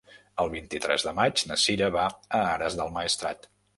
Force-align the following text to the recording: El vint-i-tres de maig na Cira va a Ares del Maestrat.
El 0.43 0.47
vint-i-tres 0.53 1.05
de 1.09 1.13
maig 1.19 1.43
na 1.51 1.57
Cira 1.65 1.91
va 1.97 2.07
a 2.39 2.41
Ares 2.55 2.79
del 2.81 2.95
Maestrat. 2.97 3.47